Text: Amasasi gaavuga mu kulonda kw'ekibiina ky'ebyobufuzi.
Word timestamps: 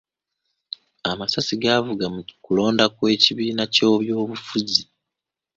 Amasasi 1.11 1.53
gaavuga 1.63 2.05
mu 2.13 2.21
kulonda 2.45 2.85
kw'ekibiina 2.95 3.63
ky'ebyobufuzi. 3.73 4.83